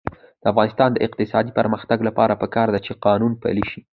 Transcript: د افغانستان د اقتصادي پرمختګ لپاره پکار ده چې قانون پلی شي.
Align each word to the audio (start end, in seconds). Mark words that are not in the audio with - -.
د 0.41 0.43
افغانستان 0.51 0.89
د 0.93 0.97
اقتصادي 1.07 1.51
پرمختګ 1.59 1.99
لپاره 2.07 2.39
پکار 2.41 2.67
ده 2.73 2.79
چې 2.85 2.99
قانون 3.05 3.31
پلی 3.43 3.65
شي. 3.71 3.81